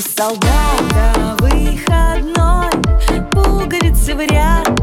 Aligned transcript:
Ты 0.00 0.06
солдат 0.16 0.80
на 0.94 1.36
выходной, 1.40 2.70
пуговицы 3.32 4.14
в 4.14 4.20
ряд. 4.20 4.79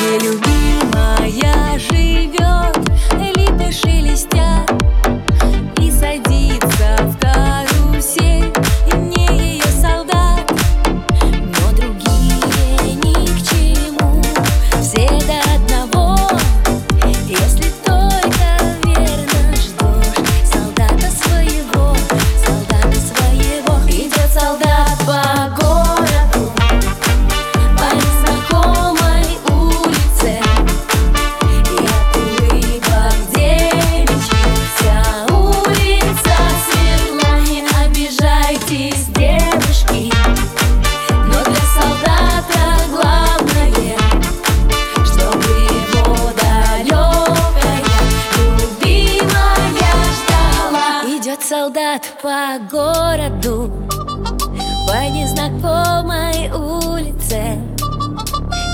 vermelho. 0.00 0.49
солдат 51.70 52.02
по 52.22 52.58
городу 52.70 53.70
По 54.86 55.08
незнакомой 55.08 56.50
улице. 56.50 57.58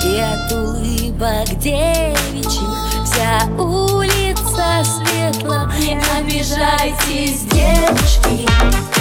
И 0.04 0.20
от 0.20 0.52
улыбок 0.52 1.48
девичьих 1.58 3.04
Вся 3.04 3.46
улица 3.58 4.82
светла. 4.84 5.70
Не 5.80 5.98
обижайтесь, 6.18 7.42
девушки 7.42 8.95